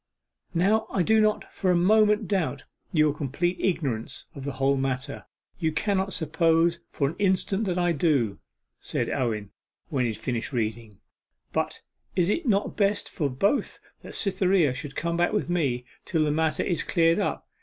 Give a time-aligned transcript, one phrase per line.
[0.55, 5.25] 'Now I do not for a moment doubt your complete ignorance of the whole matter;
[5.59, 8.39] you cannot suppose for an instant that I do,'
[8.79, 9.51] said Owen
[9.89, 10.97] when he had finished reading.
[11.53, 11.81] 'But
[12.15, 16.31] is it not best for both that Cytherea should come back with me till the
[16.31, 17.47] matter is cleared up?